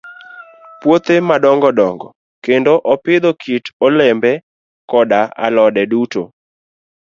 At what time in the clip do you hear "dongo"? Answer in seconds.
1.77-2.07